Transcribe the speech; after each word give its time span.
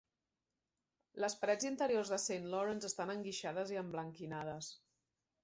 Les 1.23 1.35
parets 1.43 1.65
interiors 1.71 2.13
de 2.15 2.19
St 2.23 2.49
Lawrence 2.55 2.89
estan 2.91 3.15
enguixades 3.17 3.75
i 3.77 3.81
emblanquinades. 3.85 4.73